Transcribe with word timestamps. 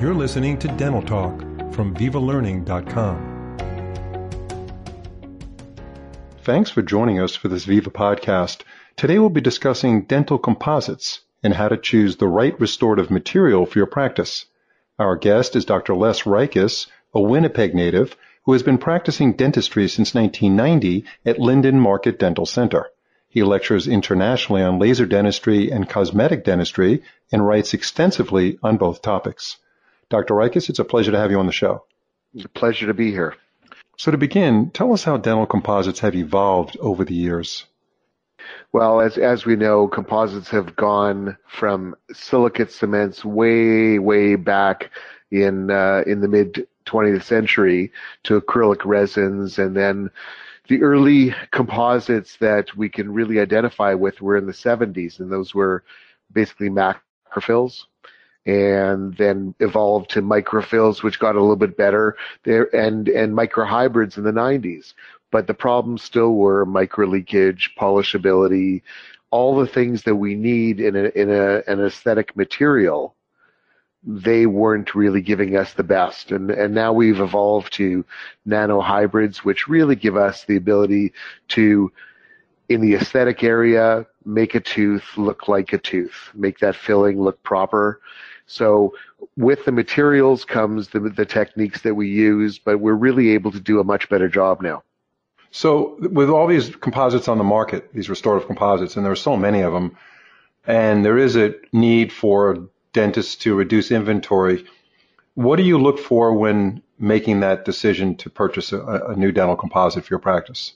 You're 0.00 0.14
listening 0.14 0.58
to 0.60 0.68
Dental 0.68 1.02
Talk 1.02 1.40
from 1.74 1.94
VivaLearning.com. 1.94 3.58
Thanks 6.42 6.70
for 6.70 6.80
joining 6.80 7.20
us 7.20 7.36
for 7.36 7.48
this 7.48 7.66
Viva 7.66 7.90
podcast. 7.90 8.62
Today 8.96 9.18
we'll 9.18 9.28
be 9.28 9.42
discussing 9.42 10.04
dental 10.04 10.38
composites 10.38 11.20
and 11.42 11.52
how 11.52 11.68
to 11.68 11.76
choose 11.76 12.16
the 12.16 12.28
right 12.28 12.58
restorative 12.58 13.10
material 13.10 13.66
for 13.66 13.78
your 13.78 13.86
practice. 13.86 14.46
Our 14.98 15.16
guest 15.16 15.54
is 15.54 15.66
Dr. 15.66 15.94
Les 15.94 16.22
Rikis, 16.22 16.86
a 17.12 17.20
Winnipeg 17.20 17.74
native 17.74 18.16
who 18.44 18.54
has 18.54 18.62
been 18.62 18.78
practicing 18.78 19.34
dentistry 19.34 19.86
since 19.86 20.14
1990 20.14 21.04
at 21.26 21.38
Linden 21.38 21.78
Market 21.78 22.18
Dental 22.18 22.46
Center. 22.46 22.86
He 23.28 23.42
lectures 23.42 23.86
internationally 23.86 24.62
on 24.62 24.78
laser 24.78 25.04
dentistry 25.04 25.70
and 25.70 25.86
cosmetic 25.86 26.42
dentistry 26.42 27.02
and 27.30 27.46
writes 27.46 27.74
extensively 27.74 28.58
on 28.62 28.78
both 28.78 29.02
topics. 29.02 29.58
Dr. 30.10 30.34
Rikis, 30.34 30.68
it's 30.68 30.80
a 30.80 30.84
pleasure 30.84 31.12
to 31.12 31.18
have 31.18 31.30
you 31.30 31.38
on 31.38 31.46
the 31.46 31.52
show. 31.52 31.84
It's 32.34 32.44
a 32.44 32.48
pleasure 32.48 32.86
to 32.86 32.94
be 32.94 33.10
here. 33.12 33.36
So 33.96 34.10
to 34.10 34.18
begin, 34.18 34.70
tell 34.70 34.92
us 34.92 35.04
how 35.04 35.16
dental 35.16 35.46
composites 35.46 36.00
have 36.00 36.16
evolved 36.16 36.76
over 36.80 37.04
the 37.04 37.14
years. 37.14 37.66
Well, 38.72 39.00
as 39.00 39.18
as 39.18 39.46
we 39.46 39.54
know, 39.54 39.86
composites 39.86 40.48
have 40.50 40.74
gone 40.74 41.36
from 41.46 41.94
silicate 42.12 42.72
cements 42.72 43.24
way 43.24 43.98
way 43.98 44.36
back 44.36 44.90
in 45.30 45.70
uh, 45.70 46.02
in 46.06 46.20
the 46.20 46.28
mid 46.28 46.66
20th 46.86 47.22
century 47.22 47.92
to 48.24 48.40
acrylic 48.40 48.84
resins, 48.84 49.58
and 49.58 49.76
then 49.76 50.10
the 50.68 50.82
early 50.82 51.34
composites 51.52 52.36
that 52.38 52.76
we 52.76 52.88
can 52.88 53.12
really 53.12 53.38
identify 53.38 53.94
with 53.94 54.20
were 54.20 54.36
in 54.36 54.46
the 54.46 54.52
70s, 54.52 55.20
and 55.20 55.30
those 55.30 55.54
were 55.54 55.84
basically 56.32 56.70
macrofills 56.70 57.84
and 58.46 59.16
then 59.16 59.54
evolved 59.60 60.10
to 60.10 60.22
microfills, 60.22 61.02
which 61.02 61.18
got 61.18 61.36
a 61.36 61.40
little 61.40 61.56
bit 61.56 61.76
better 61.76 62.16
there, 62.44 62.74
and 62.74 63.08
and 63.08 63.34
microhybrids 63.36 64.16
in 64.16 64.24
the 64.24 64.32
90s. 64.32 64.94
But 65.30 65.46
the 65.46 65.54
problems 65.54 66.02
still 66.02 66.34
were 66.34 66.66
micro 66.66 67.06
leakage, 67.06 67.74
polishability, 67.78 68.82
all 69.30 69.56
the 69.56 69.66
things 69.66 70.02
that 70.04 70.16
we 70.16 70.34
need 70.34 70.80
in 70.80 70.96
a 70.96 71.10
in 71.14 71.30
a 71.30 71.62
an 71.66 71.80
aesthetic 71.80 72.36
material. 72.36 73.14
They 74.02 74.46
weren't 74.46 74.94
really 74.94 75.20
giving 75.20 75.56
us 75.56 75.74
the 75.74 75.84
best, 75.84 76.32
and 76.32 76.50
and 76.50 76.74
now 76.74 76.92
we've 76.92 77.20
evolved 77.20 77.74
to 77.74 78.04
nano 78.46 78.80
hybrids, 78.80 79.44
which 79.44 79.68
really 79.68 79.94
give 79.94 80.16
us 80.16 80.44
the 80.44 80.56
ability 80.56 81.12
to 81.48 81.92
in 82.70 82.80
the 82.80 82.94
aesthetic 82.94 83.42
area, 83.42 84.06
make 84.24 84.54
a 84.54 84.60
tooth 84.60 85.04
look 85.16 85.48
like 85.48 85.72
a 85.72 85.78
tooth, 85.78 86.30
make 86.34 86.60
that 86.60 86.76
filling 86.76 87.20
look 87.20 87.42
proper. 87.42 88.00
So 88.50 88.94
with 89.36 89.64
the 89.64 89.70
materials 89.70 90.44
comes 90.44 90.88
the, 90.88 90.98
the 90.98 91.24
techniques 91.24 91.82
that 91.82 91.94
we 91.94 92.08
use, 92.08 92.58
but 92.58 92.80
we're 92.80 92.94
really 92.94 93.30
able 93.30 93.52
to 93.52 93.60
do 93.60 93.78
a 93.78 93.84
much 93.84 94.08
better 94.08 94.28
job 94.28 94.60
now. 94.60 94.82
So 95.52 95.96
with 96.00 96.28
all 96.28 96.48
these 96.48 96.74
composites 96.74 97.28
on 97.28 97.38
the 97.38 97.44
market, 97.44 97.92
these 97.94 98.10
restorative 98.10 98.48
composites, 98.48 98.96
and 98.96 99.04
there 99.04 99.12
are 99.12 99.16
so 99.16 99.36
many 99.36 99.60
of 99.60 99.72
them, 99.72 99.96
and 100.66 101.04
there 101.04 101.16
is 101.16 101.36
a 101.36 101.54
need 101.72 102.12
for 102.12 102.68
dentists 102.92 103.36
to 103.36 103.54
reduce 103.54 103.92
inventory. 103.92 104.66
What 105.34 105.54
do 105.54 105.62
you 105.62 105.78
look 105.78 106.00
for 106.00 106.34
when 106.34 106.82
making 106.98 107.40
that 107.40 107.64
decision 107.64 108.16
to 108.16 108.30
purchase 108.30 108.72
a, 108.72 108.80
a 108.80 109.16
new 109.16 109.30
dental 109.30 109.56
composite 109.56 110.04
for 110.04 110.14
your 110.14 110.20
practice? 110.20 110.72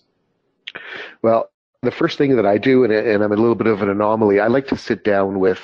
Well, 1.22 1.50
the 1.84 1.90
first 1.90 2.18
thing 2.18 2.36
that 2.36 2.46
I 2.46 2.58
do, 2.58 2.84
and, 2.84 2.92
and, 2.92 3.22
I'm 3.22 3.32
a 3.32 3.36
little 3.36 3.54
bit 3.54 3.66
of 3.66 3.82
an 3.82 3.88
anomaly, 3.88 4.40
I 4.40 4.48
like 4.48 4.66
to 4.68 4.76
sit 4.76 5.04
down 5.04 5.40
with 5.40 5.60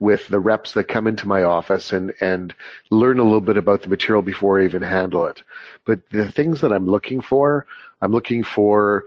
with 0.00 0.26
the 0.28 0.40
reps 0.40 0.72
that 0.72 0.88
come 0.88 1.06
into 1.06 1.28
my 1.28 1.44
office 1.44 1.92
and 1.92 2.12
and 2.20 2.54
learn 2.90 3.18
a 3.18 3.24
little 3.24 3.40
bit 3.40 3.56
about 3.56 3.82
the 3.82 3.88
material 3.88 4.22
before 4.22 4.60
I 4.60 4.64
even 4.64 4.82
handle 4.82 5.26
it. 5.26 5.42
But 5.84 6.00
the 6.10 6.30
things 6.32 6.60
that 6.60 6.72
I'm 6.72 6.86
looking 6.86 7.20
for, 7.20 7.66
I'm 8.00 8.12
looking 8.12 8.42
for 8.42 9.04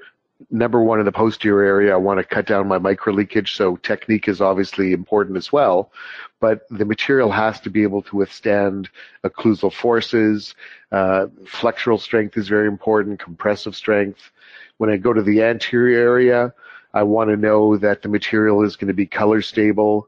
number 0.50 0.82
one 0.82 1.00
in 1.00 1.06
the 1.06 1.12
posterior 1.12 1.68
area. 1.68 1.94
I 1.94 1.98
want 1.98 2.20
to 2.20 2.24
cut 2.24 2.46
down 2.46 2.68
my 2.68 2.78
micro 2.78 3.14
leakage, 3.14 3.56
so 3.56 3.76
technique 3.78 4.28
is 4.28 4.42
obviously 4.42 4.94
important 4.94 5.38
as 5.38 5.52
well. 5.52 5.92
But 6.40 6.68
the 6.70 6.86
material 6.86 7.32
has 7.32 7.60
to 7.62 7.70
be 7.70 7.84
able 7.84 8.04
to 8.04 8.18
withstand 8.18 8.90
occlusal 9.24 9.74
forces. 9.74 10.56
Uh, 10.92 11.28
flexural 11.46 12.00
strength 12.00 12.38
is 12.38 12.48
very 12.48 12.68
important. 12.68 13.20
Compressive 13.20 13.76
strength 13.76 14.32
when 14.78 14.90
I 14.90 14.98
go 14.98 15.14
to 15.14 15.22
the 15.22 15.44
anterior 15.44 16.00
area, 16.00 16.54
I 16.94 17.04
want 17.04 17.30
to 17.30 17.38
know 17.38 17.78
that 17.78 18.02
the 18.02 18.10
material 18.10 18.64
is 18.64 18.76
going 18.76 18.88
to 18.88 18.94
be 18.94 19.06
color 19.06 19.42
stable. 19.42 20.08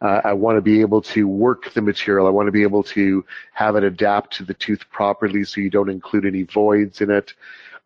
Uh, 0.00 0.20
I 0.24 0.32
want 0.34 0.56
to 0.56 0.62
be 0.62 0.80
able 0.80 1.00
to 1.02 1.26
work 1.26 1.72
the 1.72 1.80
material. 1.80 2.26
I 2.26 2.30
want 2.30 2.46
to 2.46 2.52
be 2.52 2.62
able 2.62 2.82
to 2.84 3.24
have 3.52 3.76
it 3.76 3.84
adapt 3.84 4.34
to 4.34 4.44
the 4.44 4.54
tooth 4.54 4.84
properly 4.90 5.44
so 5.44 5.60
you 5.60 5.70
don't 5.70 5.88
include 5.88 6.26
any 6.26 6.42
voids 6.42 7.00
in 7.00 7.10
it. 7.10 7.32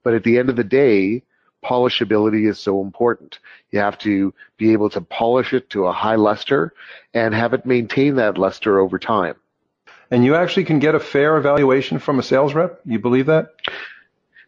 But 0.03 0.15
at 0.15 0.25
the 0.25 0.39
end 0.39 0.51
of 0.51 0.57
the 0.57 0.65
day, 0.65 1.23
polishability 1.65 2.49
is 2.49 2.59
so 2.59 2.83
important. 2.83 3.39
You 3.71 3.81
have 3.81 3.99
to 3.99 4.35
be 4.57 4.73
able 4.73 4.91
to 4.91 5.01
polish 5.01 5.53
it 5.53 5.71
to 5.71 5.87
a 5.87 5.93
high 5.93 6.17
luster 6.17 6.73
and 7.15 7.35
have 7.35 7.55
it 7.55 7.67
maintain 7.67 8.17
that 8.17 8.39
luster 8.39 8.79
over 8.81 8.99
time. 8.99 9.37
And 10.11 10.25
you 10.25 10.35
actually 10.35 10.65
can 10.65 10.79
get 10.79 10.95
a 10.95 11.01
fair 11.01 11.37
evaluation 11.37 11.99
from 11.99 12.19
a 12.19 12.23
sales 12.23 12.55
rep? 12.55 12.81
You 12.85 12.99
believe 12.99 13.27
that? 13.27 13.51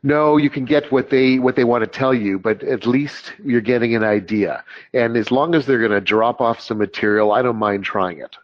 No, 0.02 0.36
you 0.36 0.50
can 0.50 0.64
get 0.64 0.90
what 0.90 1.10
they 1.10 1.38
what 1.38 1.54
they 1.54 1.62
want 1.62 1.82
to 1.82 1.86
tell 1.86 2.12
you, 2.12 2.38
but 2.40 2.64
at 2.64 2.86
least 2.86 3.32
you're 3.44 3.60
getting 3.60 3.94
an 3.94 4.02
idea. 4.02 4.64
And 4.92 5.16
as 5.16 5.30
long 5.30 5.54
as 5.54 5.64
they're 5.64 5.78
going 5.78 5.92
to 5.92 6.00
drop 6.00 6.40
off 6.40 6.60
some 6.60 6.78
material, 6.78 7.30
I 7.30 7.42
don't 7.42 7.56
mind 7.56 7.84
trying 7.84 8.18
it. 8.18 8.36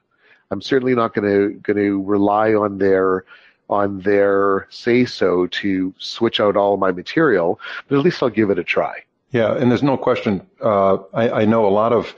I'm 0.53 0.63
certainly 0.63 0.95
not 0.95 1.15
going 1.15 1.29
to 1.29 1.55
going 1.61 1.77
to 1.77 2.03
rely 2.05 2.55
on 2.55 2.79
their 2.79 3.25
on 3.69 4.01
their 4.01 4.67
say 4.71 5.05
so 5.05 5.47
to 5.49 5.95
switch 5.99 6.41
out 6.41 6.57
all 6.57 6.77
my 6.77 6.93
material, 6.93 7.61
but 7.87 7.99
at 7.99 8.05
least 8.05 8.23
I'll 8.23 8.31
give 8.31 8.51
it 8.51 8.59
a 8.59 8.65
try. 8.65 9.03
Yeah, 9.31 9.55
and 9.55 9.71
there's 9.71 9.83
no 9.83 9.97
question. 9.97 10.47
Uh, 10.61 10.99
I, 11.13 11.43
I, 11.43 11.45
know 11.45 11.67
a 11.67 11.69
lot 11.69 11.93
of 11.93 12.15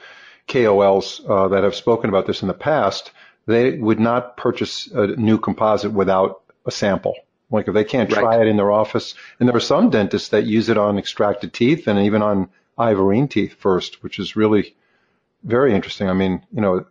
KOLs 0.48 1.28
uh, 1.28 1.48
that 1.48 1.64
have 1.64 1.74
spoken 1.74 2.08
about 2.08 2.26
this 2.26 2.42
in 2.42 2.48
the 2.48 2.54
past. 2.54 3.10
They 3.46 3.72
would 3.72 3.98
not 3.98 4.36
purchase 4.36 4.86
a 4.86 5.08
new 5.08 5.38
composite 5.38 5.92
without 5.92 6.42
a 6.66 6.70
sample. 6.70 7.16
Like 7.50 7.66
if 7.66 7.74
they 7.74 7.82
can't 7.82 8.08
try 8.08 8.22
right. 8.22 8.40
it 8.42 8.46
in 8.46 8.56
their 8.56 8.70
office, 8.70 9.14
and 9.40 9.48
there 9.48 9.56
are 9.56 9.60
some 9.60 9.90
dentists 9.90 10.28
that 10.28 10.44
use 10.44 10.68
it 10.68 10.78
on 10.78 10.98
extracted 10.98 11.52
teeth 11.52 11.88
and 11.88 11.98
even 11.98 12.22
on 12.22 12.48
ivorine 12.78 13.28
teeth 13.28 13.54
first, 13.54 14.04
which 14.04 14.20
is 14.20 14.36
really 14.36 14.76
very 15.42 15.74
interesting. 15.74 16.08
I 16.08 16.12
mean, 16.12 16.42
you 16.52 16.60
know, 16.60 16.84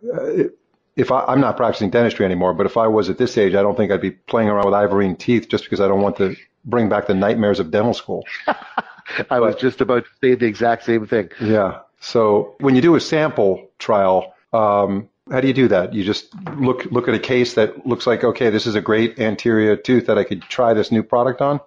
if 0.96 1.10
I, 1.10 1.24
I'm 1.26 1.40
not 1.40 1.56
practicing 1.56 1.90
dentistry 1.90 2.24
anymore, 2.24 2.54
but 2.54 2.66
if 2.66 2.76
I 2.76 2.86
was 2.86 3.08
at 3.08 3.18
this 3.18 3.38
age, 3.38 3.54
I 3.54 3.62
don't 3.62 3.76
think 3.76 3.92
I'd 3.92 4.00
be 4.00 4.10
playing 4.10 4.48
around 4.48 4.66
with 4.66 4.74
ivorine 4.74 5.18
teeth 5.18 5.48
just 5.48 5.64
because 5.64 5.80
I 5.80 5.88
don't 5.88 6.02
want 6.02 6.16
to 6.16 6.36
bring 6.64 6.88
back 6.88 7.06
the 7.06 7.14
nightmares 7.14 7.60
of 7.60 7.70
dental 7.70 7.94
school. 7.94 8.26
I 9.30 9.40
was 9.40 9.56
just 9.56 9.80
about 9.80 10.04
to 10.04 10.10
say 10.20 10.34
the 10.34 10.46
exact 10.46 10.84
same 10.84 11.06
thing. 11.06 11.30
Yeah. 11.40 11.80
So 12.00 12.54
when 12.60 12.74
you 12.74 12.82
do 12.82 12.94
a 12.94 13.00
sample 13.00 13.68
trial, 13.78 14.34
um, 14.52 15.08
how 15.30 15.40
do 15.40 15.48
you 15.48 15.54
do 15.54 15.68
that? 15.68 15.92
You 15.94 16.04
just 16.04 16.34
look 16.56 16.84
look 16.86 17.08
at 17.08 17.14
a 17.14 17.18
case 17.18 17.54
that 17.54 17.86
looks 17.86 18.06
like 18.06 18.24
okay, 18.24 18.50
this 18.50 18.66
is 18.66 18.74
a 18.74 18.80
great 18.80 19.18
anterior 19.18 19.76
tooth 19.76 20.06
that 20.06 20.18
I 20.18 20.24
could 20.24 20.42
try 20.42 20.74
this 20.74 20.90
new 20.90 21.02
product 21.02 21.40
on. 21.40 21.60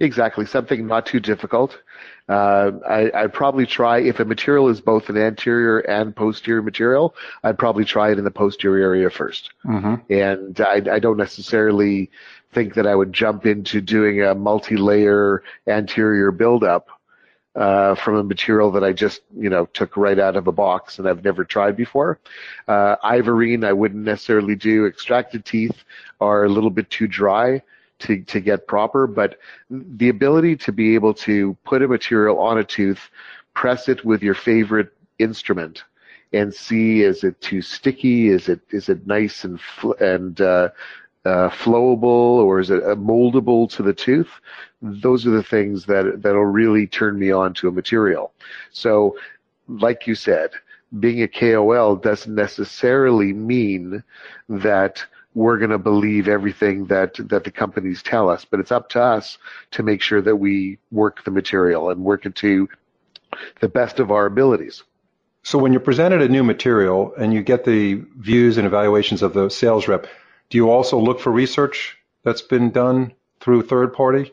Exactly, 0.00 0.46
something 0.46 0.86
not 0.86 1.06
too 1.06 1.18
difficult. 1.18 1.76
Uh, 2.28 2.70
I, 2.88 3.10
I'd 3.12 3.32
probably 3.32 3.66
try 3.66 3.98
if 3.98 4.20
a 4.20 4.24
material 4.24 4.68
is 4.68 4.80
both 4.80 5.08
an 5.08 5.16
anterior 5.16 5.80
and 5.80 6.14
posterior 6.14 6.62
material. 6.62 7.16
I'd 7.42 7.58
probably 7.58 7.84
try 7.84 8.12
it 8.12 8.18
in 8.18 8.24
the 8.24 8.30
posterior 8.30 8.84
area 8.84 9.10
1st 9.10 9.42
mm-hmm. 9.66 10.12
and 10.12 10.60
I, 10.60 10.94
I 10.94 10.98
don't 11.00 11.16
necessarily 11.16 12.10
think 12.52 12.74
that 12.74 12.86
I 12.86 12.94
would 12.94 13.12
jump 13.12 13.44
into 13.44 13.80
doing 13.80 14.22
a 14.22 14.34
multi-layer 14.34 15.42
anterior 15.66 16.30
buildup 16.30 16.88
uh, 17.56 17.96
from 17.96 18.16
a 18.16 18.22
material 18.22 18.70
that 18.72 18.84
I 18.84 18.92
just, 18.92 19.22
you 19.36 19.50
know, 19.50 19.66
took 19.66 19.96
right 19.96 20.18
out 20.18 20.36
of 20.36 20.46
a 20.46 20.52
box 20.52 21.00
and 21.00 21.08
I've 21.08 21.24
never 21.24 21.44
tried 21.44 21.76
before. 21.76 22.20
Uh, 22.68 22.94
Ivorine, 23.02 23.64
I 23.64 23.72
wouldn't 23.72 24.04
necessarily 24.04 24.54
do. 24.54 24.86
Extracted 24.86 25.44
teeth 25.44 25.76
are 26.20 26.44
a 26.44 26.48
little 26.48 26.70
bit 26.70 26.88
too 26.88 27.08
dry 27.08 27.62
to, 28.00 28.22
to 28.22 28.40
get 28.40 28.66
proper, 28.66 29.06
but 29.06 29.38
the 29.70 30.08
ability 30.08 30.56
to 30.56 30.72
be 30.72 30.94
able 30.94 31.14
to 31.14 31.56
put 31.64 31.82
a 31.82 31.88
material 31.88 32.38
on 32.38 32.58
a 32.58 32.64
tooth, 32.64 33.00
press 33.54 33.88
it 33.88 34.04
with 34.04 34.22
your 34.22 34.34
favorite 34.34 34.92
instrument, 35.18 35.84
and 36.32 36.52
see 36.52 37.02
is 37.02 37.24
it 37.24 37.40
too 37.40 37.62
sticky? 37.62 38.28
Is 38.28 38.48
it 38.48 38.60
is 38.70 38.88
it 38.88 39.06
nice 39.06 39.44
and 39.44 39.60
fl- 39.60 39.92
and 40.00 40.40
uh, 40.40 40.68
uh, 41.24 41.48
flowable 41.50 42.04
or 42.04 42.60
is 42.60 42.70
it 42.70 42.82
uh, 42.82 42.94
moldable 42.94 43.68
to 43.70 43.82
the 43.82 43.92
tooth? 43.92 44.30
Those 44.82 45.26
are 45.26 45.30
the 45.30 45.42
things 45.42 45.86
that 45.86 46.22
that'll 46.22 46.44
really 46.44 46.86
turn 46.86 47.18
me 47.18 47.30
on 47.30 47.54
to 47.54 47.68
a 47.68 47.72
material. 47.72 48.32
So, 48.70 49.16
like 49.68 50.06
you 50.06 50.14
said, 50.14 50.50
being 51.00 51.22
a 51.22 51.28
KOL 51.28 51.96
doesn't 51.96 52.34
necessarily 52.34 53.32
mean 53.32 54.02
that 54.48 55.04
we're 55.34 55.58
going 55.58 55.70
to 55.70 55.78
believe 55.78 56.28
everything 56.28 56.86
that 56.86 57.14
that 57.28 57.44
the 57.44 57.50
companies 57.50 58.02
tell 58.02 58.28
us, 58.28 58.44
but 58.44 58.60
it's 58.60 58.72
up 58.72 58.88
to 58.90 59.00
us 59.00 59.38
to 59.72 59.82
make 59.82 60.02
sure 60.02 60.22
that 60.22 60.36
we 60.36 60.78
work 60.90 61.24
the 61.24 61.30
material 61.30 61.90
and 61.90 62.02
work 62.02 62.26
it 62.26 62.34
to 62.36 62.68
the 63.60 63.68
best 63.68 64.00
of 64.00 64.10
our 64.10 64.26
abilities. 64.26 64.82
So 65.42 65.58
when 65.58 65.72
you're 65.72 65.80
presented 65.80 66.22
a 66.22 66.28
new 66.28 66.42
material 66.42 67.14
and 67.16 67.32
you 67.32 67.42
get 67.42 67.64
the 67.64 68.02
views 68.16 68.58
and 68.58 68.66
evaluations 68.66 69.22
of 69.22 69.34
the 69.34 69.48
sales 69.48 69.88
rep, 69.88 70.06
Do 70.50 70.58
you 70.58 70.70
also 70.70 70.98
look 70.98 71.20
for 71.20 71.30
research 71.30 71.96
that's 72.24 72.42
been 72.42 72.70
done 72.70 73.12
through 73.40 73.62
third 73.62 73.92
party? 73.92 74.32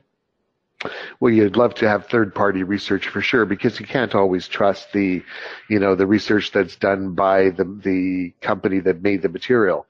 Well, 1.20 1.34
you'd 1.34 1.58
love 1.58 1.76
to 1.76 1.88
have 1.88 2.08
third 2.08 2.34
party 2.34 2.64
research 2.64 3.08
for 3.08 3.22
sure 3.22 3.46
because 3.46 3.80
you 3.80 3.86
can't 3.86 4.16
always 4.16 4.48
trust 4.48 4.92
the, 4.94 5.24
you 5.70 5.80
know, 5.80 5.96
the 5.96 6.08
research 6.08 6.52
that's 6.52 6.76
done 6.76 7.14
by 7.14 7.50
the, 7.50 7.64
the 7.84 8.34
company 8.42 8.80
that 8.80 9.02
made 9.02 9.22
the 9.22 9.30
material. 9.30 9.86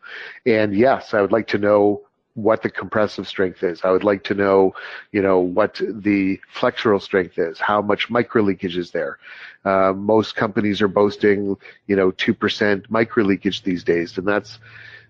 And 0.46 0.76
yes, 0.76 1.14
I 1.14 1.22
would 1.22 1.32
like 1.32 1.48
to 1.48 1.58
know 1.58 2.02
what 2.36 2.62
the 2.62 2.70
compressive 2.70 3.28
strength 3.28 3.64
is. 3.64 3.82
I 3.84 3.92
would 3.92 4.04
like 4.04 4.24
to 4.26 4.34
know, 4.34 4.76
you 5.12 5.22
know, 5.22 5.40
what 5.40 5.82
the 5.82 6.40
flexural 6.54 7.02
strength 7.02 7.38
is, 7.38 7.60
how 7.60 7.82
much 7.82 8.10
micro 8.10 8.44
leakage 8.44 8.78
is 8.78 8.92
there. 8.92 9.20
Uh, 9.64 9.94
most 9.94 10.36
companies 10.36 10.82
are 10.82 10.90
boasting, 10.90 11.56
you 11.88 11.96
know, 11.96 12.12
2% 12.12 12.90
micro 12.90 13.24
leakage 13.24 13.64
these 13.64 13.86
days, 13.86 14.18
and 14.18 14.28
that's, 14.28 14.60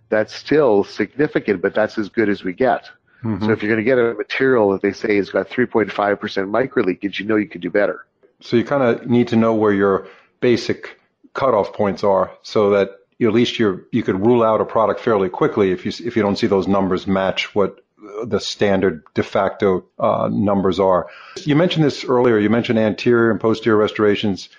that's 0.10 0.36
still 0.36 0.84
significant, 0.84 1.64
but 1.64 1.74
that's 1.74 1.98
as 1.98 2.10
good 2.10 2.30
as 2.30 2.44
we 2.44 2.54
get. 2.54 2.90
Mm-hmm. 3.23 3.45
So 3.45 3.51
if 3.51 3.63
you're 3.63 3.71
going 3.71 3.83
to 3.83 3.89
get 3.89 3.97
a 3.97 4.13
material 4.13 4.71
that 4.71 4.81
they 4.81 4.94
say 4.94 5.15
has 5.17 5.29
got 5.29 5.50
3.5% 5.50 6.50
micro 6.50 6.83
leakage, 6.83 7.19
you 7.19 7.25
know 7.25 7.35
you 7.35 7.47
could 7.47 7.62
do 7.62 7.69
better. 7.69 8.06
So 8.41 8.57
you 8.57 8.63
kind 8.63 8.83
of 8.83 9.07
need 9.07 9.29
to 9.29 9.35
know 9.35 9.53
where 9.53 9.73
your 9.73 10.07
basic 10.41 11.00
cutoff 11.33 11.73
points 11.73 12.03
are 12.03 12.31
so 12.44 12.71
that 12.71 12.91
at 13.21 13.33
least 13.33 13.59
you 13.59 13.85
you 13.91 14.03
could 14.03 14.25
rule 14.25 14.44
out 14.44 14.62
a 14.62 14.65
product 14.65 15.00
fairly 15.00 15.29
quickly 15.29 15.71
if 15.71 15.85
you 15.85 15.91
if 16.06 16.15
you 16.15 16.21
don't 16.21 16.38
see 16.38 16.47
those 16.47 16.67
numbers 16.67 17.07
match 17.07 17.56
what 17.56 17.79
the 18.25 18.39
standard 18.39 19.03
de 19.13 19.23
facto 19.23 19.85
uh, 20.00 20.29
numbers 20.31 20.79
are. 20.79 21.07
You 21.38 21.56
mentioned 21.56 21.85
this 21.85 22.06
earlier. 22.06 22.38
You 22.38 22.50
mentioned 22.50 22.79
anterior 22.79 23.31
and 23.31 23.39
posterior 23.39 23.77
restorations 23.77 24.50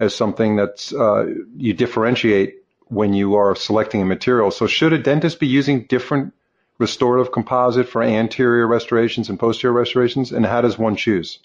as 0.00 0.14
something 0.14 0.56
that's 0.56 0.92
uh, 0.92 1.26
you 1.56 1.72
differentiate 1.72 2.62
when 2.88 3.14
you 3.14 3.36
are 3.36 3.54
selecting 3.54 4.02
a 4.02 4.04
material. 4.04 4.50
So 4.50 4.66
should 4.66 4.92
a 4.92 4.98
dentist 4.98 5.40
be 5.40 5.46
using 5.46 5.84
different 5.84 6.32
restorative 6.78 7.32
composite 7.32 7.88
for 7.88 8.02
anterior 8.02 8.66
restorations 8.66 9.28
and 9.28 9.38
posterior 9.38 9.72
restorations? 9.72 10.32
And 10.32 10.44
how 10.44 10.60
does 10.60 10.78
one 10.78 10.96
choose? 10.96 11.38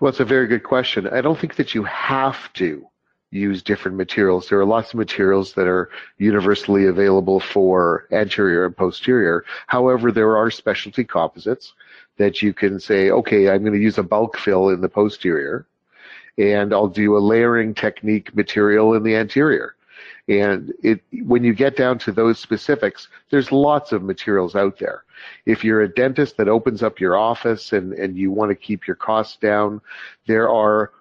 Well, 0.00 0.10
it's 0.10 0.20
a 0.20 0.24
very 0.24 0.46
good 0.46 0.62
question. 0.62 1.08
I 1.08 1.20
don't 1.20 1.38
think 1.38 1.56
that 1.56 1.74
you 1.74 1.84
have 1.84 2.52
to 2.54 2.86
use 3.30 3.62
different 3.62 3.96
materials. 3.96 4.48
There 4.48 4.58
are 4.58 4.64
lots 4.64 4.92
of 4.92 4.98
materials 4.98 5.52
that 5.54 5.66
are 5.66 5.90
universally 6.16 6.86
available 6.86 7.40
for 7.40 8.06
anterior 8.10 8.64
and 8.64 8.76
posterior. 8.76 9.44
However, 9.66 10.10
there 10.10 10.36
are 10.36 10.50
specialty 10.50 11.04
composites 11.04 11.74
that 12.16 12.40
you 12.42 12.52
can 12.52 12.80
say, 12.80 13.10
okay, 13.10 13.50
I'm 13.50 13.62
going 13.62 13.74
to 13.74 13.78
use 13.78 13.98
a 13.98 14.02
bulk 14.02 14.38
fill 14.38 14.70
in 14.70 14.80
the 14.80 14.88
posterior 14.88 15.66
and 16.38 16.72
I'll 16.72 16.88
do 16.88 17.16
a 17.16 17.18
layering 17.18 17.74
technique 17.74 18.34
material 18.34 18.94
in 18.94 19.02
the 19.02 19.16
anterior. 19.16 19.74
And 20.28 20.72
it, 20.82 21.00
when 21.22 21.42
you 21.42 21.54
get 21.54 21.76
down 21.76 21.98
to 22.00 22.12
those 22.12 22.38
specifics, 22.38 23.08
there's 23.30 23.50
lots 23.50 23.92
of 23.92 24.02
materials 24.02 24.54
out 24.54 24.78
there. 24.78 25.04
If 25.46 25.64
you're 25.64 25.80
a 25.80 25.92
dentist 25.92 26.36
that 26.36 26.48
opens 26.48 26.82
up 26.82 27.00
your 27.00 27.16
office 27.16 27.72
and, 27.72 27.94
and 27.94 28.16
you 28.16 28.30
want 28.30 28.50
to 28.50 28.54
keep 28.54 28.86
your 28.86 28.96
costs 28.96 29.38
down, 29.38 29.80
there 30.26 30.50
are 30.50 30.92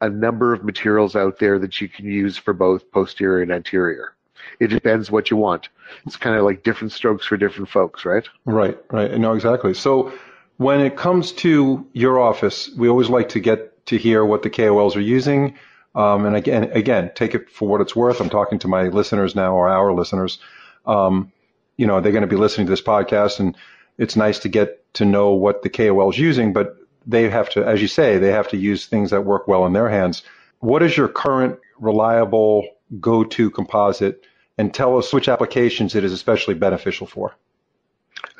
a 0.00 0.08
number 0.08 0.52
of 0.52 0.64
materials 0.64 1.14
out 1.14 1.38
there 1.38 1.58
that 1.60 1.80
you 1.80 1.88
can 1.88 2.06
use 2.06 2.36
for 2.36 2.52
both 2.52 2.90
posterior 2.90 3.42
and 3.42 3.52
anterior. 3.52 4.14
It 4.60 4.68
depends 4.68 5.10
what 5.10 5.30
you 5.30 5.36
want. 5.36 5.68
It's 6.04 6.16
kind 6.16 6.36
of 6.36 6.44
like 6.44 6.62
different 6.62 6.92
strokes 6.92 7.24
for 7.26 7.36
different 7.36 7.68
folks, 7.68 8.04
right? 8.04 8.28
Right, 8.44 8.78
right. 8.90 9.18
No, 9.18 9.34
exactly. 9.34 9.72
So 9.72 10.12
when 10.56 10.80
it 10.80 10.96
comes 10.96 11.32
to 11.32 11.86
your 11.92 12.20
office, 12.20 12.70
we 12.76 12.88
always 12.88 13.08
like 13.08 13.30
to 13.30 13.40
get 13.40 13.86
to 13.86 13.96
hear 13.96 14.24
what 14.24 14.42
the 14.42 14.50
KOLs 14.50 14.96
are 14.96 15.00
using. 15.00 15.56
Um, 15.94 16.26
and 16.26 16.34
again, 16.34 16.64
again, 16.72 17.12
take 17.14 17.34
it 17.34 17.50
for 17.50 17.68
what 17.68 17.80
it's 17.80 17.94
worth. 17.94 18.20
I'm 18.20 18.30
talking 18.30 18.58
to 18.60 18.68
my 18.68 18.84
listeners 18.88 19.34
now 19.34 19.54
or 19.54 19.68
our 19.68 19.92
listeners. 19.92 20.38
Um, 20.86 21.32
you 21.76 21.86
know, 21.86 22.00
they're 22.00 22.12
going 22.12 22.22
to 22.22 22.28
be 22.28 22.36
listening 22.36 22.66
to 22.66 22.70
this 22.72 22.82
podcast 22.82 23.40
and 23.40 23.56
it's 23.98 24.16
nice 24.16 24.38
to 24.40 24.48
get 24.48 24.92
to 24.94 25.04
know 25.04 25.30
what 25.30 25.62
the 25.62 25.70
KOL 25.70 26.10
is 26.10 26.18
using, 26.18 26.52
but 26.52 26.76
they 27.06 27.28
have 27.28 27.50
to, 27.50 27.64
as 27.64 27.80
you 27.80 27.88
say, 27.88 28.18
they 28.18 28.32
have 28.32 28.48
to 28.48 28.56
use 28.56 28.86
things 28.86 29.10
that 29.10 29.24
work 29.24 29.46
well 29.46 29.66
in 29.66 29.72
their 29.72 29.88
hands. 29.88 30.22
What 30.60 30.82
is 30.82 30.96
your 30.96 31.08
current 31.08 31.58
reliable 31.78 32.66
go-to 33.00 33.50
composite 33.50 34.24
and 34.56 34.72
tell 34.72 34.96
us 34.96 35.12
which 35.12 35.28
applications 35.28 35.94
it 35.94 36.04
is 36.04 36.12
especially 36.12 36.54
beneficial 36.54 37.06
for? 37.06 37.34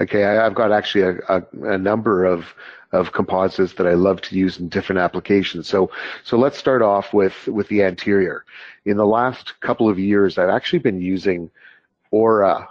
Okay, 0.01 0.25
I, 0.25 0.35
have 0.35 0.55
got 0.55 0.73
actually 0.73 1.03
a, 1.03 1.19
a, 1.29 1.43
a, 1.75 1.79
number 1.79 2.25
of 2.25 2.55
of 2.93 3.13
composites 3.13 3.75
that 3.75 3.87
I 3.87 3.95
love 3.95 4.21
to 4.23 4.37
use 4.37 4.59
in 4.59 4.69
different 4.69 5.01
applications. 5.01 5.69
So 5.69 5.91
so 6.25 6.37
let's 6.37 6.59
start 6.59 6.83
off 6.83 7.13
with 7.13 7.47
with 7.47 7.69
the 7.69 7.83
anterior. 7.83 8.45
In 8.85 8.97
the 8.97 9.07
last 9.07 9.61
couple 9.61 9.89
of 9.89 9.99
years, 9.99 10.39
I've 10.39 10.49
actually 10.49 10.81
been 10.81 11.01
using 11.01 11.51
Aura 12.11 12.69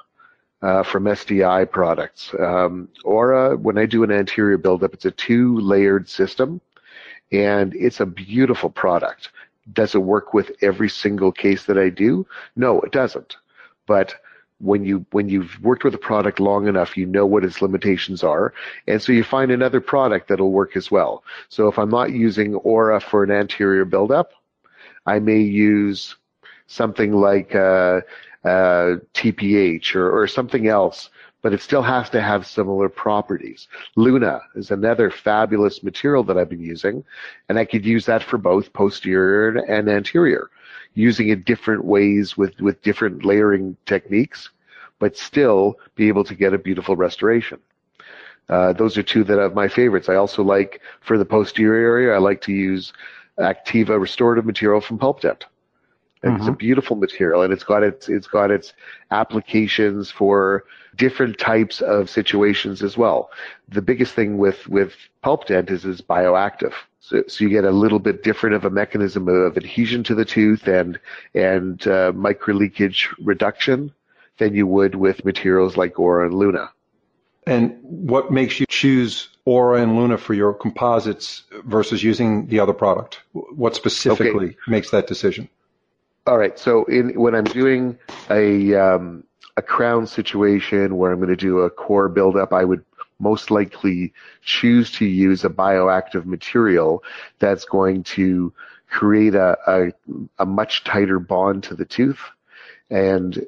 uh, 0.62 0.84
from 0.84 1.04
SDI 1.04 1.70
products. 1.70 2.34
Um, 2.40 2.88
Aura, 3.04 3.58
when 3.58 3.78
I 3.78 3.86
do 3.86 4.04
an 4.04 4.12
anterior 4.12 4.58
buildup, 4.58 4.94
it's 4.94 5.06
a 5.06 5.12
two 5.12 5.60
layered 5.60 6.08
system, 6.08 6.62
and 7.32 7.76
it's 7.76 8.00
a 8.00 8.06
beautiful 8.06 8.70
product. 8.70 9.30
Does 9.72 9.96
it 9.96 10.00
work 10.00 10.34
with 10.34 10.52
every 10.62 10.90
single 10.90 11.32
case 11.32 11.66
that 11.66 11.78
I 11.78 11.90
do? 11.90 12.26
No, 12.56 12.82
it 12.82 12.92
doesn't. 12.92 13.36
But 13.86 14.16
when 14.60 14.86
you 14.86 15.06
when 15.12 15.30
you've 15.30 15.60
worked 15.62 15.84
with 15.84 15.94
a 15.94 16.00
product 16.00 16.40
long 16.40 16.68
enough, 16.68 16.98
you 16.98 17.06
know 17.06 17.26
what 17.26 17.44
its 17.44 17.62
limitations 17.62 18.24
are, 18.24 18.54
and 18.88 19.02
so 19.02 19.12
you 19.12 19.24
find 19.24 19.52
another 19.52 19.82
product 19.82 20.28
that'll 20.28 20.52
work 20.52 20.76
as 20.76 20.90
well. 20.90 21.24
So 21.50 21.68
if 21.68 21.78
I'm 21.78 21.90
not 21.90 22.12
using 22.12 22.56
Aura 22.56 23.00
for 23.00 23.24
an 23.24 23.32
anterior 23.32 23.86
buildup, 23.86 24.32
I 25.06 25.20
may 25.20 25.40
use 25.40 26.16
something 26.68 27.14
like 27.14 27.54
uh, 27.56 28.02
uh, 28.44 28.98
TPH 29.14 29.96
or, 29.96 30.22
or 30.22 30.28
something 30.28 30.68
else, 30.68 31.10
but 31.42 31.54
it 31.54 31.62
still 31.62 31.82
has 31.82 32.10
to 32.12 32.22
have 32.22 32.48
similar 32.48 32.90
properties. 32.90 33.68
Luna 33.96 34.42
is 34.56 34.72
another 34.72 35.12
fabulous 35.12 35.84
material 35.84 36.24
that 36.24 36.38
I've 36.38 36.50
been 36.50 36.64
using, 36.64 37.04
and 37.50 37.60
I 37.60 37.66
could 37.66 37.86
use 37.86 38.06
that 38.06 38.24
for 38.24 38.38
both 38.38 38.74
posterior 38.74 39.58
and 39.58 39.90
anterior 39.90 40.50
using 40.94 41.30
it 41.30 41.46
different 41.46 41.86
ways 41.86 42.38
with, 42.38 42.60
with 42.60 42.82
different 42.82 43.26
layering 43.26 43.76
techniques, 43.86 44.50
but 45.00 45.18
still 45.18 45.78
be 45.96 46.08
able 46.08 46.24
to 46.24 46.36
get 46.36 46.54
a 46.54 46.58
beautiful 46.58 46.96
restoration. 46.96 47.60
Uh, 48.50 48.74
those 48.74 48.98
are 48.98 49.04
two 49.04 49.24
that 49.24 49.40
are 49.40 49.50
my 49.50 49.68
favorites. 49.68 50.10
I 50.10 50.16
also 50.16 50.44
like 50.44 50.82
for 51.02 51.18
the 51.18 51.26
posterior 51.26 51.90
area, 51.90 52.14
I 52.14 52.18
like 52.18 52.42
to 52.42 52.52
use 52.52 52.94
Activa 53.40 54.00
restorative 54.00 54.46
material 54.46 54.82
from 54.82 55.00
PulpDent. 55.00 55.44
Mm-hmm. 56.24 56.36
It's 56.36 56.46
a 56.46 56.50
mm-hmm. 56.50 56.58
beautiful 56.58 56.96
material, 56.96 57.42
and 57.42 57.52
it's 57.52 57.64
got 57.64 57.84
its 57.84 58.08
it's 58.08 58.28
got 58.28 58.52
its 58.52 58.74
applications 59.12 60.10
for 60.10 60.64
different 60.96 61.38
types 61.38 61.82
of 61.82 62.10
situations 62.10 62.82
as 62.82 62.98
well. 62.98 63.30
The 63.70 63.82
biggest 63.82 64.14
thing 64.14 64.38
with 64.38 64.68
with 64.68 64.94
PulpDent 65.24 65.70
is 65.70 65.86
is 65.86 66.02
bioactive. 66.02 66.74
So, 67.04 67.22
so 67.28 67.44
you 67.44 67.50
get 67.50 67.66
a 67.66 67.72
little 67.72 68.00
bit 68.00 68.24
different 68.24 68.56
of 68.56 68.64
a 68.64 68.70
mechanism 68.70 69.28
of 69.28 69.58
adhesion 69.58 70.04
to 70.06 70.16
the 70.16 70.24
tooth 70.24 70.68
and 70.70 70.98
and 71.34 71.86
uh, 71.86 72.14
micro 72.16 72.56
leakage 72.56 73.10
reduction 73.20 73.92
than 74.38 74.56
you 74.56 74.66
would 74.66 74.96
with 74.96 75.26
materials 75.26 75.76
like 75.76 76.00
Aura 76.00 76.28
and 76.28 76.34
Luna. 76.34 76.72
And 77.46 77.78
what 77.82 78.32
makes 78.32 78.58
you 78.58 78.66
choose 78.70 79.28
Aura 79.44 79.82
and 79.82 79.98
Luna 79.98 80.18
for 80.18 80.34
your 80.34 80.54
composites 80.54 81.44
versus 81.66 82.02
using 82.02 82.48
the 82.48 82.62
other 82.62 82.72
product? 82.72 83.20
What 83.34 83.76
specifically 83.76 84.52
okay. 84.52 84.58
makes 84.70 84.92
that 84.92 85.06
decision? 85.06 85.50
All 86.26 86.38
right. 86.38 86.58
So 86.58 86.86
in 86.86 87.20
when 87.20 87.36
I'm 87.36 87.44
doing 87.44 88.00
a 88.30 88.76
um, 88.76 89.26
a 89.58 89.62
crown 89.62 90.08
situation 90.08 90.96
where 90.96 91.12
I'm 91.12 91.18
going 91.18 91.28
to 91.28 91.36
do 91.36 91.60
a 91.60 91.70
core 91.70 92.08
buildup, 92.08 92.54
I 92.54 92.64
would 92.64 92.86
most 93.24 93.50
likely 93.50 94.14
choose 94.42 94.92
to 94.92 95.06
use 95.06 95.46
a 95.46 95.50
bioactive 95.50 96.26
material 96.26 97.04
that's 97.40 97.66
going 97.66 98.04
to 98.04 98.54
create 98.90 99.34
a, 99.34 99.58
a, 99.68 99.92
a 100.40 100.46
much 100.46 100.84
tighter 100.84 101.20
bond 101.20 101.64
to 101.64 101.76
the 101.76 101.86
tooth. 101.86 102.22
And 102.90 103.48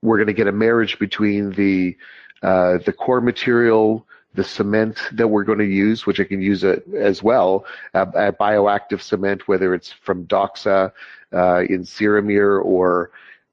we're 0.00 0.16
going 0.16 0.28
to 0.28 0.32
get 0.32 0.46
a 0.46 0.52
marriage 0.52 0.98
between 0.98 1.50
the, 1.52 1.96
uh, 2.42 2.78
the 2.86 2.92
core 2.92 3.20
material, 3.20 4.06
the 4.34 4.44
cement 4.44 4.96
that 5.12 5.28
we're 5.28 5.44
going 5.44 5.58
to 5.58 5.64
use, 5.64 6.06
which 6.06 6.20
I 6.20 6.24
can 6.24 6.40
use 6.40 6.62
it 6.64 6.84
as 6.94 7.22
well, 7.22 7.66
a, 7.92 8.02
a 8.02 8.32
bioactive 8.32 9.02
cement, 9.02 9.48
whether 9.48 9.74
it's 9.74 9.92
from 9.92 10.26
Doxa 10.26 10.92
uh, 11.34 11.62
in 11.68 11.82
Ceramir 11.82 12.64
or 12.64 13.10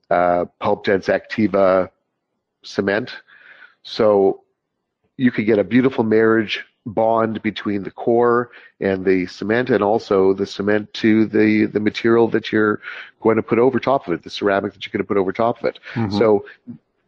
uh, 0.09 0.45
PulpDent's 0.61 1.07
Activa 1.07 1.89
cement. 2.63 3.11
So 3.83 4.44
you 5.17 5.31
could 5.31 5.45
get 5.45 5.59
a 5.59 5.63
beautiful 5.63 6.03
marriage 6.03 6.65
bond 6.85 7.41
between 7.41 7.83
the 7.83 7.91
core 7.91 8.51
and 8.79 9.05
the 9.05 9.25
cement 9.25 9.69
and 9.69 9.83
also 9.83 10.33
the 10.33 10.45
cement 10.45 10.93
to 10.93 11.25
the, 11.25 11.65
the 11.65 11.79
material 11.79 12.27
that 12.27 12.51
you're 12.51 12.79
going 13.21 13.37
to 13.37 13.43
put 13.43 13.57
over 13.57 13.79
top 13.79 14.07
of 14.07 14.13
it, 14.13 14.23
the 14.23 14.29
ceramic 14.29 14.73
that 14.73 14.85
you're 14.85 14.91
going 14.91 15.03
to 15.03 15.07
put 15.07 15.17
over 15.17 15.31
top 15.31 15.59
of 15.59 15.65
it. 15.65 15.79
Mm-hmm. 15.93 16.17
So 16.17 16.45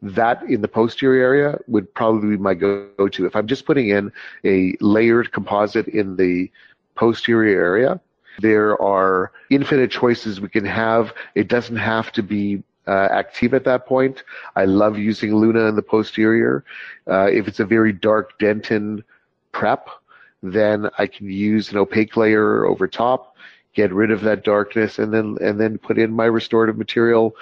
that 0.02 0.44
in 0.44 0.62
the 0.62 0.68
posterior 0.68 1.24
area 1.24 1.60
would 1.68 1.94
probably 1.94 2.30
be 2.30 2.38
my 2.38 2.54
go-to. 2.54 3.26
If 3.26 3.36
I'm 3.36 3.48
just 3.48 3.66
putting 3.66 3.90
in 3.90 4.12
a 4.44 4.76
layered 4.80 5.32
composite 5.32 5.88
in 5.88 6.16
the 6.16 6.52
posterior 6.96 7.60
area, 7.60 8.00
there 8.40 8.80
are 8.82 9.32
infinite 9.50 9.92
choices 9.92 10.40
we 10.40 10.50
can 10.50 10.66
have. 10.66 11.14
It 11.36 11.48
doesn't 11.48 11.78
have 11.78 12.12
to 12.14 12.24
be 12.24 12.64
uh, 12.88 13.08
active 13.12 13.54
at 13.54 13.66
that 13.66 13.86
point. 13.86 14.24
I 14.56 14.66
love 14.66 14.98
using 14.98 15.36
Luna 15.36 15.66
in 15.68 15.76
the 15.76 15.82
posterior. 15.82 16.64
Uh, 17.10 17.28
if 17.32 17.48
it's 17.48 17.60
a 17.60 17.66
very 17.66 17.94
dark 17.94 18.40
dentin 18.40 19.04
prep, 19.52 19.90
then 20.42 20.90
I 20.98 21.08
can 21.08 21.30
use 21.30 21.72
an 21.72 21.78
opaque 21.78 22.16
layer 22.16 22.66
over 22.66 22.88
top, 22.88 23.36
get 23.74 23.94
rid 23.94 24.12
of 24.12 24.22
that 24.22 24.44
darkness, 24.44 25.00
and 25.00 25.14
then 25.14 25.38
and 25.42 25.60
then 25.60 25.78
put 25.78 25.98
in 25.98 26.12
my 26.12 26.26
restorative 26.26 26.78
material. 26.78 27.36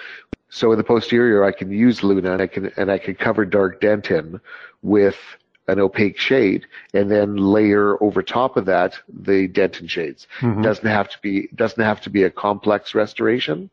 So 0.49 0.71
in 0.71 0.77
the 0.77 0.83
posterior, 0.83 1.43
I 1.43 1.51
can 1.51 1.71
use 1.71 2.03
Luna 2.03 2.33
and 2.33 2.41
I 2.41 2.47
can 2.47 2.71
and 2.77 2.91
I 2.91 2.97
can 2.97 3.15
cover 3.15 3.45
dark 3.45 3.81
dentin 3.81 4.39
with 4.81 5.17
an 5.67 5.79
opaque 5.79 6.19
shade 6.19 6.65
and 6.93 7.09
then 7.09 7.35
layer 7.35 8.01
over 8.03 8.21
top 8.21 8.55
of 8.55 8.65
that 8.65 8.97
the 9.09 9.47
dentin 9.47 9.89
shades. 9.89 10.27
Mm-hmm. 10.39 10.61
Doesn't 10.61 10.87
have 10.87 11.09
to 11.09 11.17
be 11.21 11.49
doesn't 11.55 11.83
have 11.83 12.01
to 12.01 12.09
be 12.09 12.23
a 12.23 12.29
complex 12.29 12.95
restoration. 12.95 13.69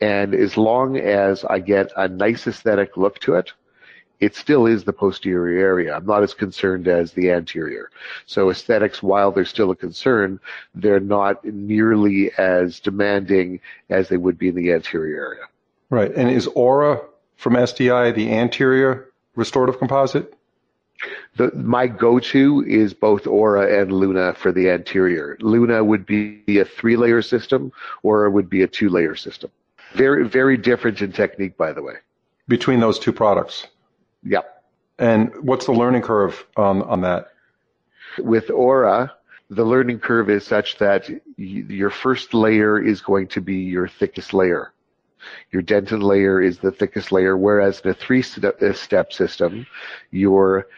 And 0.00 0.34
as 0.34 0.56
long 0.56 0.96
as 0.98 1.44
I 1.44 1.58
get 1.58 1.90
a 1.96 2.08
nice 2.08 2.46
aesthetic 2.46 2.96
look 2.96 3.18
to 3.20 3.34
it, 3.34 3.52
it 4.20 4.34
still 4.34 4.66
is 4.66 4.84
the 4.84 4.92
posterior 4.92 5.58
area. 5.58 5.94
I'm 5.94 6.06
not 6.06 6.22
as 6.22 6.32
concerned 6.32 6.88
as 6.88 7.12
the 7.12 7.30
anterior. 7.30 7.90
So 8.24 8.50
aesthetics, 8.50 9.02
while 9.02 9.30
they're 9.30 9.44
still 9.44 9.70
a 9.70 9.76
concern, 9.76 10.40
they're 10.74 11.00
not 11.00 11.44
nearly 11.44 12.30
as 12.38 12.80
demanding 12.80 13.60
as 13.90 14.08
they 14.08 14.16
would 14.16 14.38
be 14.38 14.48
in 14.48 14.54
the 14.54 14.72
anterior 14.72 15.26
area. 15.26 15.44
Right. 15.90 16.12
And 16.14 16.30
is 16.30 16.46
Aura 16.48 17.02
from 17.36 17.54
SDI 17.54 18.14
the 18.14 18.32
anterior 18.32 19.10
restorative 19.34 19.78
composite? 19.78 20.32
The, 21.36 21.52
my 21.54 21.86
go-to 21.86 22.64
is 22.66 22.94
both 22.94 23.26
Aura 23.26 23.82
and 23.82 23.92
Luna 23.92 24.32
for 24.32 24.50
the 24.50 24.70
anterior. 24.70 25.36
Luna 25.40 25.84
would 25.84 26.06
be 26.06 26.42
a 26.48 26.64
three-layer 26.64 27.20
system, 27.20 27.70
or 28.02 28.24
it 28.24 28.30
would 28.30 28.48
be 28.48 28.62
a 28.62 28.66
two-layer 28.66 29.14
system. 29.14 29.50
Very, 29.94 30.26
very 30.28 30.56
different 30.56 31.00
in 31.00 31.12
technique, 31.12 31.56
by 31.56 31.72
the 31.72 31.82
way. 31.82 31.94
Between 32.48 32.80
those 32.80 32.98
two 32.98 33.12
products. 33.12 33.66
Yeah. 34.22 34.42
And 34.98 35.32
what's 35.42 35.66
the 35.66 35.72
learning 35.72 36.02
curve 36.02 36.46
on 36.56 36.82
on 36.82 37.00
that? 37.02 37.28
With 38.18 38.50
Aura, 38.50 39.12
the 39.50 39.64
learning 39.64 40.00
curve 40.00 40.30
is 40.30 40.46
such 40.46 40.78
that 40.78 41.08
your 41.36 41.90
first 41.90 42.34
layer 42.34 42.80
is 42.80 43.00
going 43.00 43.28
to 43.28 43.40
be 43.40 43.56
your 43.56 43.88
thickest 43.88 44.32
layer. 44.32 44.72
Your 45.50 45.62
dentin 45.62 46.02
layer 46.02 46.40
is 46.40 46.58
the 46.58 46.70
thickest 46.70 47.12
layer, 47.12 47.36
whereas 47.36 47.80
in 47.80 47.90
a 47.90 47.94
three-step 47.94 48.62
uh, 48.62 49.10
system, 49.10 49.66
your 50.10 50.68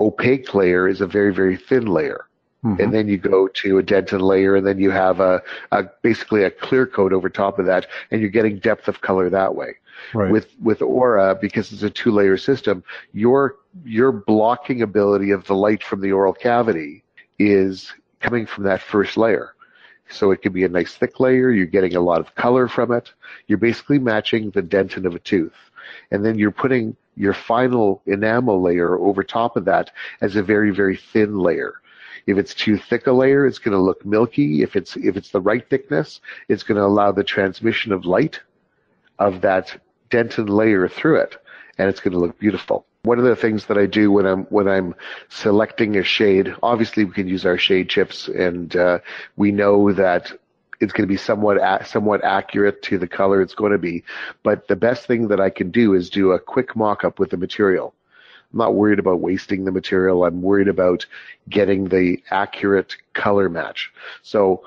opaque 0.00 0.54
layer 0.54 0.88
is 0.88 1.00
a 1.00 1.06
very, 1.06 1.32
very 1.32 1.56
thin 1.56 1.86
layer. 1.86 2.26
Mm-hmm. 2.64 2.80
And 2.80 2.94
then 2.94 3.08
you 3.08 3.18
go 3.18 3.48
to 3.48 3.78
a 3.78 3.82
dentin 3.82 4.20
layer, 4.20 4.54
and 4.54 4.64
then 4.64 4.78
you 4.78 4.90
have 4.90 5.18
a, 5.18 5.42
a, 5.72 5.84
basically 6.02 6.44
a 6.44 6.50
clear 6.50 6.86
coat 6.86 7.12
over 7.12 7.28
top 7.28 7.58
of 7.58 7.66
that, 7.66 7.86
and 8.10 8.20
you're 8.20 8.30
getting 8.30 8.58
depth 8.58 8.86
of 8.86 9.00
color 9.00 9.28
that 9.30 9.56
way. 9.56 9.74
Right. 10.14 10.30
With 10.30 10.48
with 10.60 10.80
Aura, 10.80 11.36
because 11.40 11.72
it's 11.72 11.82
a 11.82 11.90
two 11.90 12.12
layer 12.12 12.36
system, 12.36 12.84
your 13.12 13.56
your 13.84 14.12
blocking 14.12 14.82
ability 14.82 15.30
of 15.32 15.44
the 15.46 15.54
light 15.54 15.82
from 15.82 16.00
the 16.00 16.12
oral 16.12 16.32
cavity 16.32 17.02
is 17.38 17.92
coming 18.20 18.46
from 18.46 18.64
that 18.64 18.80
first 18.80 19.16
layer. 19.16 19.54
So 20.08 20.30
it 20.30 20.42
could 20.42 20.52
be 20.52 20.64
a 20.64 20.68
nice 20.68 20.94
thick 20.94 21.18
layer. 21.18 21.50
You're 21.50 21.66
getting 21.66 21.96
a 21.96 22.00
lot 22.00 22.20
of 22.20 22.34
color 22.34 22.68
from 22.68 22.92
it. 22.92 23.12
You're 23.48 23.58
basically 23.58 23.98
matching 23.98 24.50
the 24.50 24.62
dentin 24.62 25.04
of 25.04 25.14
a 25.14 25.20
tooth, 25.20 25.56
and 26.10 26.24
then 26.24 26.38
you're 26.38 26.52
putting 26.52 26.96
your 27.16 27.34
final 27.34 28.02
enamel 28.06 28.62
layer 28.62 28.98
over 28.98 29.22
top 29.24 29.56
of 29.56 29.64
that 29.64 29.90
as 30.20 30.36
a 30.36 30.42
very 30.42 30.70
very 30.70 30.96
thin 30.96 31.38
layer 31.38 31.81
if 32.26 32.38
it's 32.38 32.54
too 32.54 32.76
thick 32.76 33.06
a 33.06 33.12
layer, 33.12 33.46
it's 33.46 33.58
going 33.58 33.76
to 33.76 33.82
look 33.82 34.04
milky. 34.04 34.62
If 34.62 34.76
it's 34.76 34.96
if 34.96 35.16
it's 35.16 35.30
the 35.30 35.40
right 35.40 35.68
thickness, 35.68 36.20
it's 36.48 36.62
going 36.62 36.78
to 36.78 36.84
allow 36.84 37.12
the 37.12 37.24
transmission 37.24 37.92
of 37.92 38.04
light 38.04 38.40
of 39.18 39.40
that 39.42 39.80
dentin 40.10 40.48
layer 40.48 40.88
through 40.88 41.20
it, 41.20 41.36
and 41.78 41.88
it's 41.88 42.00
going 42.00 42.12
to 42.12 42.18
look 42.18 42.38
beautiful. 42.38 42.86
One 43.04 43.18
of 43.18 43.24
the 43.24 43.36
things 43.36 43.66
that 43.66 43.78
I 43.78 43.86
do 43.86 44.12
when 44.12 44.26
I'm 44.26 44.44
when 44.44 44.68
I'm 44.68 44.94
selecting 45.28 45.96
a 45.96 46.04
shade, 46.04 46.54
obviously 46.62 47.04
we 47.04 47.12
can 47.12 47.28
use 47.28 47.44
our 47.44 47.58
shade 47.58 47.88
chips, 47.88 48.28
and 48.28 48.74
uh, 48.76 48.98
we 49.36 49.50
know 49.50 49.92
that 49.92 50.32
it's 50.80 50.92
going 50.92 51.08
to 51.08 51.12
be 51.12 51.16
somewhat 51.16 51.86
somewhat 51.86 52.24
accurate 52.24 52.82
to 52.82 52.98
the 52.98 53.08
color 53.08 53.40
it's 53.40 53.54
going 53.54 53.72
to 53.72 53.78
be. 53.78 54.04
But 54.42 54.68
the 54.68 54.76
best 54.76 55.06
thing 55.06 55.28
that 55.28 55.40
I 55.40 55.50
can 55.50 55.70
do 55.70 55.94
is 55.94 56.10
do 56.10 56.32
a 56.32 56.38
quick 56.38 56.76
mock-up 56.76 57.18
with 57.18 57.30
the 57.30 57.36
material. 57.36 57.94
I'm 58.52 58.58
not 58.58 58.74
worried 58.74 58.98
about 58.98 59.20
wasting 59.20 59.64
the 59.64 59.72
material. 59.72 60.24
I'm 60.24 60.42
worried 60.42 60.68
about 60.68 61.06
getting 61.48 61.88
the 61.88 62.22
accurate 62.30 62.96
color 63.14 63.48
match. 63.48 63.92
So 64.22 64.62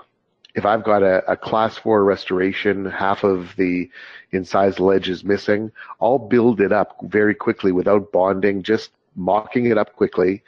if 0.56 0.66
I've 0.66 0.84
got 0.84 1.04
a, 1.04 1.24
a 1.30 1.36
class 1.38 1.78
four 1.78 2.04
restoration, 2.04 2.86
half 2.86 3.24
of 3.24 3.56
the 3.58 3.90
incisal 4.34 4.80
ledge 4.80 5.10
is 5.10 5.24
missing, 5.24 5.72
I'll 6.02 6.18
build 6.18 6.62
it 6.62 6.72
up 6.72 6.98
very 7.04 7.36
quickly 7.36 7.72
without 7.72 8.12
bonding, 8.12 8.64
just 8.64 8.92
mocking 9.16 9.66
it 9.68 9.78
up 9.78 9.96
quickly, 9.96 10.44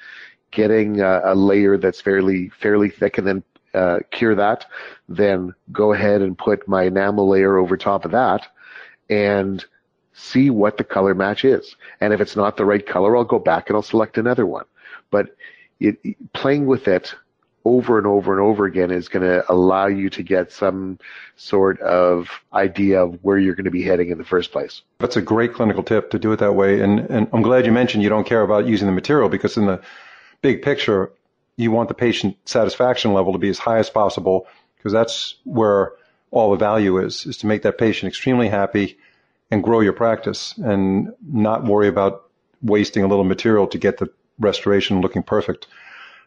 getting 0.51 1.01
a, 1.01 1.22
a 1.25 1.36
layer 1.36 1.77
that's 1.77 2.01
fairly 2.01 2.50
fairly 2.50 2.89
thick, 2.89 3.17
and 3.17 3.27
then 3.27 3.44
uh, 3.74 4.00
cure 4.12 4.36
that. 4.36 4.65
Then 5.10 5.53
go 5.72 5.94
ahead 5.94 6.22
and 6.22 6.38
put 6.38 6.67
my 6.67 6.84
enamel 6.84 7.27
layer 7.27 7.58
over 7.58 7.75
top 7.75 8.06
of 8.06 8.12
that, 8.12 8.48
and 9.10 9.63
see 10.18 10.50
what 10.50 10.78
the 10.78 10.84
color 10.84 11.14
match 11.14 11.46
is. 11.46 11.76
And 12.02 12.12
if 12.12 12.20
it's 12.20 12.36
not 12.36 12.58
the 12.58 12.66
right 12.66 12.86
color, 12.86 13.16
I'll 13.16 13.24
go 13.24 13.40
back 13.40 13.70
and 13.70 13.76
I'll 13.76 13.84
select 13.84 14.18
another 14.18 14.46
one. 14.46 14.66
But 15.12 15.36
it, 15.80 16.00
playing 16.34 16.66
with 16.66 16.88
it 16.88 17.14
over 17.64 17.98
and 17.98 18.08
over 18.08 18.32
and 18.32 18.42
over 18.42 18.66
again 18.66 18.90
is 18.90 19.10
going 19.10 19.24
to 19.24 19.50
allow 19.52 19.86
you 19.86 20.10
to 20.10 20.24
get 20.24 20.52
some 20.52 20.98
sort 21.36 21.80
of 21.82 22.30
idea 22.52 23.04
of 23.04 23.20
where 23.22 23.38
you're 23.38 23.56
going 23.56 23.66
to 23.66 23.72
be 23.72 23.84
heading 23.84 24.10
in 24.10 24.18
the 24.18 24.26
first 24.26 24.52
place. 24.52 24.82
That's 25.00 25.18
a 25.18 25.22
great 25.22 25.54
clinical 25.54 25.84
tip 25.84 26.10
to 26.12 26.20
do 26.20 26.32
it 26.32 26.40
that 26.40 26.54
way. 26.54 26.82
And, 26.82 27.00
and 27.00 27.28
I'm 27.32 27.44
glad 27.44 27.66
you 27.66 27.72
mentioned 27.72 28.04
you 28.04 28.10
don't 28.10 28.26
care 28.26 28.42
about 28.42 28.66
using 28.66 28.88
the 28.88 28.94
material 28.94 29.30
because 29.30 29.56
in 29.56 29.68
the 29.68 29.82
big 30.42 30.64
picture, 30.64 31.12
you 31.58 31.70
want 31.72 31.90
the 31.90 31.96
patient 31.96 32.38
satisfaction 32.46 33.14
level 33.14 33.34
to 33.34 33.40
be 33.40 33.50
as 33.50 33.60
high 33.60 33.80
as 33.80 33.90
possible 33.90 34.48
because 34.78 34.94
that's 34.94 35.36
where 35.44 35.92
all 36.32 36.52
the 36.52 36.58
value 36.58 36.98
is, 36.98 37.26
is 37.26 37.38
to 37.38 37.48
make 37.48 37.62
that 37.64 37.78
patient 37.78 38.08
extremely 38.08 38.50
happy 38.50 38.98
and 39.51 39.63
grow 39.63 39.80
your 39.80 39.94
practice 39.94 40.58
and 40.58 41.10
not 41.32 41.63
worry 41.63 41.88
about 41.88 42.24
wasting 42.62 43.04
a 43.04 43.08
little 43.08 43.24
material 43.24 43.68
to 43.68 43.77
get 43.77 43.98
the 43.98 44.10
restoration 44.39 45.01
looking 45.01 45.24
perfect. 45.24 45.68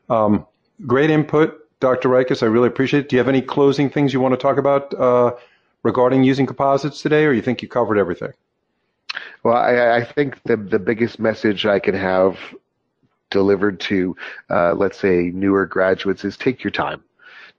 Um, 0.08 0.46
great 0.86 1.10
input, 1.10 1.68
Dr. 1.80 2.08
Rikis. 2.08 2.42
I 2.42 2.46
really 2.46 2.68
appreciate 2.68 3.00
it. 3.00 3.08
Do 3.08 3.16
you 3.16 3.20
have 3.20 3.28
any 3.28 3.42
closing 3.42 3.90
things 3.90 4.12
you 4.12 4.20
want 4.20 4.32
to 4.32 4.38
talk 4.38 4.58
about 4.58 4.92
uh, 4.94 5.32
regarding 5.82 6.24
using 6.24 6.46
composites 6.46 7.02
today, 7.02 7.24
or 7.24 7.32
you 7.32 7.42
think 7.42 7.62
you 7.62 7.68
covered 7.68 7.98
everything? 7.98 8.32
Well, 9.42 9.56
I, 9.56 9.96
I 9.96 10.04
think 10.04 10.42
the 10.44 10.56
the 10.56 10.78
biggest 10.78 11.18
message 11.18 11.66
I 11.66 11.78
can 11.78 11.94
have 11.94 12.38
delivered 13.30 13.80
to, 13.80 14.16
uh, 14.50 14.74
let's 14.74 14.98
say, 14.98 15.30
newer 15.32 15.66
graduates 15.66 16.24
is 16.24 16.36
take 16.36 16.62
your 16.62 16.70
time, 16.70 17.02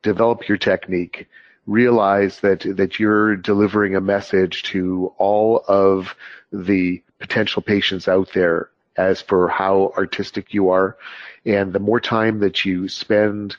develop 0.02 0.48
your 0.48 0.58
technique, 0.58 1.28
realize 1.72 2.40
that 2.42 2.62
that 2.78 3.00
you're 3.00 3.36
delivering 3.36 3.96
a 3.96 4.02
message 4.02 4.64
to 4.64 5.14
all 5.18 5.64
of 5.68 6.16
the 6.52 7.02
potential 7.20 7.62
patients 7.62 8.08
out 8.08 8.32
there 8.34 8.70
as 8.98 9.22
for 9.22 9.48
how 9.48 9.94
artistic 9.98 10.54
you 10.54 10.70
are 10.70 10.98
and 11.46 11.72
the 11.72 11.80
more 11.80 12.00
time 12.00 12.40
that 12.40 12.66
you 12.66 12.90
spend 12.90 13.56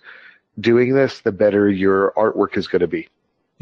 doing 0.60 0.94
this 0.94 1.20
the 1.20 1.32
better 1.32 1.70
your 1.70 2.12
artwork 2.16 2.56
is 2.56 2.68
going 2.68 2.80
to 2.80 2.86
be 2.86 3.08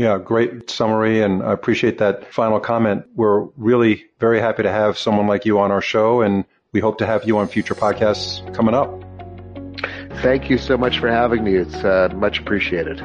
yeah, 0.01 0.17
great 0.17 0.71
summary, 0.71 1.21
and 1.21 1.43
I 1.43 1.53
appreciate 1.53 1.99
that 1.99 2.33
final 2.33 2.59
comment. 2.59 3.05
We're 3.17 3.43
really 3.59 4.07
very 4.19 4.41
happy 4.41 4.63
to 4.63 4.73
have 4.73 4.97
someone 4.97 5.27
like 5.27 5.45
you 5.45 5.59
on 5.59 5.71
our 5.71 5.83
show, 5.83 6.23
and 6.23 6.47
we 6.73 6.81
hope 6.81 6.97
to 6.99 7.07
have 7.07 7.25
you 7.25 7.37
on 7.37 7.49
future 7.49 7.75
podcasts 7.75 8.41
coming 8.55 8.75
up. 8.75 8.89
Thank 10.23 10.49
you 10.49 10.57
so 10.57 10.79
much 10.79 10.99
for 10.99 11.11
having 11.11 11.45
me. 11.45 11.55
It's 11.55 11.85
uh, 11.85 12.09
much 12.15 12.39
appreciated. 12.39 12.99